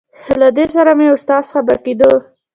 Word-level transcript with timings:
له 0.41 0.47
دې 0.55 0.65
سره 0.75 0.91
به 0.93 0.97
مې 0.97 1.07
استاد 1.15 1.43
خپه 1.51 1.75
کېده. 1.83 2.11